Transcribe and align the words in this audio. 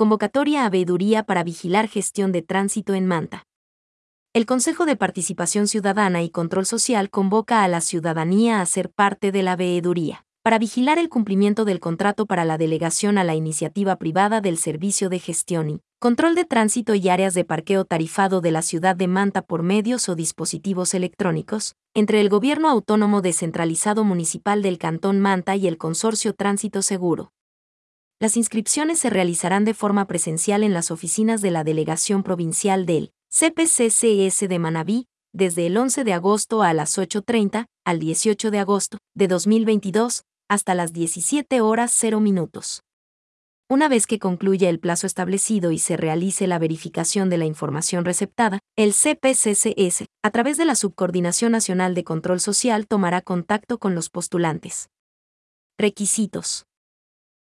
Convocatoria 0.00 0.64
a 0.64 0.70
veeduría 0.70 1.24
para 1.24 1.44
vigilar 1.44 1.86
gestión 1.86 2.32
de 2.32 2.40
tránsito 2.40 2.94
en 2.94 3.04
Manta. 3.04 3.44
El 4.32 4.46
Consejo 4.46 4.86
de 4.86 4.96
Participación 4.96 5.68
Ciudadana 5.68 6.22
y 6.22 6.30
Control 6.30 6.64
Social 6.64 7.10
convoca 7.10 7.64
a 7.64 7.68
la 7.68 7.82
ciudadanía 7.82 8.62
a 8.62 8.64
ser 8.64 8.90
parte 8.90 9.30
de 9.30 9.42
la 9.42 9.56
veeduría 9.56 10.24
para 10.42 10.58
vigilar 10.58 10.98
el 10.98 11.10
cumplimiento 11.10 11.66
del 11.66 11.80
contrato 11.80 12.24
para 12.24 12.46
la 12.46 12.56
delegación 12.56 13.18
a 13.18 13.24
la 13.24 13.34
iniciativa 13.34 13.96
privada 13.96 14.40
del 14.40 14.56
Servicio 14.56 15.10
de 15.10 15.18
Gestión 15.18 15.68
y 15.68 15.80
Control 15.98 16.34
de 16.34 16.46
Tránsito 16.46 16.94
y 16.94 17.06
Áreas 17.10 17.34
de 17.34 17.44
Parqueo 17.44 17.84
Tarifado 17.84 18.40
de 18.40 18.52
la 18.52 18.62
ciudad 18.62 18.96
de 18.96 19.06
Manta 19.06 19.42
por 19.42 19.62
medios 19.62 20.08
o 20.08 20.14
dispositivos 20.14 20.94
electrónicos, 20.94 21.74
entre 21.92 22.22
el 22.22 22.30
Gobierno 22.30 22.70
Autónomo 22.70 23.20
Descentralizado 23.20 24.04
Municipal 24.04 24.62
del 24.62 24.78
Cantón 24.78 25.20
Manta 25.20 25.56
y 25.56 25.68
el 25.68 25.76
Consorcio 25.76 26.32
Tránsito 26.32 26.80
Seguro. 26.80 27.32
Las 28.22 28.36
inscripciones 28.36 28.98
se 28.98 29.08
realizarán 29.08 29.64
de 29.64 29.72
forma 29.72 30.06
presencial 30.06 30.62
en 30.62 30.74
las 30.74 30.90
oficinas 30.90 31.40
de 31.40 31.50
la 31.50 31.64
Delegación 31.64 32.22
Provincial 32.22 32.84
del 32.84 33.12
CPCCS 33.30 34.46
de 34.46 34.58
Manabí, 34.58 35.06
desde 35.32 35.66
el 35.66 35.76
11 35.78 36.04
de 36.04 36.12
agosto 36.12 36.62
a 36.62 36.74
las 36.74 36.98
8.30 36.98 37.64
al 37.86 37.98
18 37.98 38.50
de 38.50 38.58
agosto 38.58 38.98
de 39.14 39.26
2022, 39.26 40.24
hasta 40.50 40.74
las 40.74 40.92
17 40.92 41.62
horas 41.62 41.92
0 41.96 42.20
minutos. 42.20 42.82
Una 43.70 43.88
vez 43.88 44.06
que 44.06 44.18
concluya 44.18 44.68
el 44.68 44.80
plazo 44.80 45.06
establecido 45.06 45.72
y 45.72 45.78
se 45.78 45.96
realice 45.96 46.46
la 46.46 46.58
verificación 46.58 47.30
de 47.30 47.38
la 47.38 47.46
información 47.46 48.04
receptada, 48.04 48.58
el 48.76 48.92
CPCCS, 48.92 50.04
a 50.22 50.30
través 50.30 50.58
de 50.58 50.66
la 50.66 50.74
Subcoordinación 50.74 51.52
Nacional 51.52 51.94
de 51.94 52.04
Control 52.04 52.40
Social, 52.40 52.86
tomará 52.86 53.22
contacto 53.22 53.78
con 53.78 53.94
los 53.94 54.10
postulantes. 54.10 54.90
Requisitos. 55.78 56.66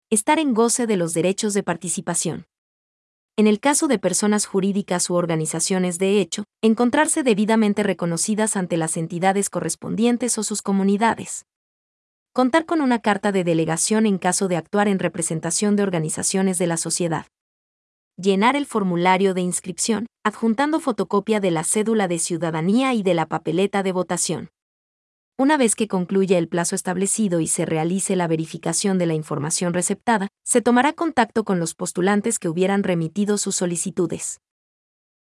Estar 0.09 0.39
en 0.39 0.53
goce 0.53 0.87
de 0.87 0.97
los 0.97 1.13
derechos 1.13 1.53
de 1.53 1.63
participación. 1.63 2.45
En 3.37 3.47
el 3.47 3.59
caso 3.59 3.87
de 3.87 3.99
personas 3.99 4.45
jurídicas 4.45 5.09
u 5.09 5.15
organizaciones 5.15 5.99
de 5.99 6.21
hecho, 6.21 6.43
encontrarse 6.61 7.23
debidamente 7.23 7.83
reconocidas 7.83 8.55
ante 8.55 8.77
las 8.77 8.97
entidades 8.97 9.49
correspondientes 9.49 10.37
o 10.37 10.43
sus 10.43 10.61
comunidades 10.61 11.45
contar 12.35 12.65
con 12.65 12.81
una 12.81 12.99
carta 12.99 13.31
de 13.31 13.45
delegación 13.45 14.05
en 14.05 14.17
caso 14.17 14.49
de 14.49 14.57
actuar 14.57 14.89
en 14.89 14.99
representación 14.99 15.77
de 15.77 15.83
organizaciones 15.83 16.57
de 16.57 16.67
la 16.67 16.75
sociedad. 16.75 17.27
Llenar 18.17 18.57
el 18.57 18.65
formulario 18.65 19.33
de 19.33 19.39
inscripción, 19.39 20.05
adjuntando 20.25 20.81
fotocopia 20.81 21.39
de 21.39 21.51
la 21.51 21.63
cédula 21.63 22.09
de 22.09 22.19
ciudadanía 22.19 22.93
y 22.93 23.03
de 23.03 23.13
la 23.13 23.25
papeleta 23.25 23.83
de 23.83 23.93
votación. 23.93 24.49
Una 25.37 25.57
vez 25.57 25.75
que 25.75 25.89
concluya 25.89 26.37
el 26.37 26.47
plazo 26.47 26.75
establecido 26.75 27.41
y 27.41 27.47
se 27.47 27.65
realice 27.65 28.15
la 28.15 28.25
verificación 28.25 28.97
de 28.97 29.05
la 29.05 29.15
información 29.15 29.73
receptada, 29.73 30.29
se 30.45 30.61
tomará 30.61 30.93
contacto 30.93 31.43
con 31.43 31.59
los 31.59 31.75
postulantes 31.75 32.39
que 32.39 32.47
hubieran 32.47 32.83
remitido 32.83 33.37
sus 33.37 33.57
solicitudes. 33.57 34.39